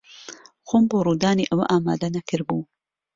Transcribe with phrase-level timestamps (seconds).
[0.67, 2.61] خۆم بۆ ڕوودانی ئەوە ئامادە نەکردبوو.